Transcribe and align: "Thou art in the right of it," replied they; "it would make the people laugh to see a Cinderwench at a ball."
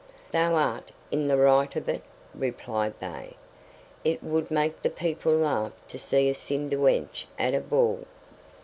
"Thou 0.31 0.55
art 0.55 0.89
in 1.11 1.27
the 1.27 1.37
right 1.37 1.75
of 1.75 1.87
it," 1.87 2.01
replied 2.33 2.95
they; 2.99 3.35
"it 4.03 4.23
would 4.23 4.49
make 4.49 4.81
the 4.81 4.89
people 4.89 5.31
laugh 5.31 5.73
to 5.89 5.99
see 5.99 6.27
a 6.27 6.33
Cinderwench 6.33 7.27
at 7.37 7.53
a 7.53 7.59
ball." 7.61 8.05